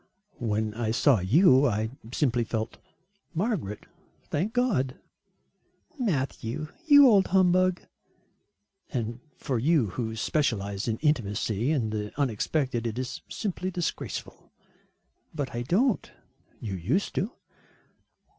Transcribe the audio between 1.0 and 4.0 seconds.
you I simply felt Margaret,